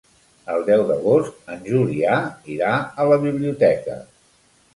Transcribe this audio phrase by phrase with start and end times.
[0.53, 2.15] El deu d'agost en Julià
[2.55, 2.73] irà
[3.05, 4.01] a la biblioteca.